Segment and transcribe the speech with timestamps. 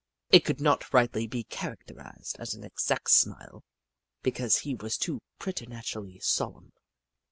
[0.31, 3.63] It could not rightly be characterised as an exact smile,
[4.23, 6.71] because he was too preternaturally solemn.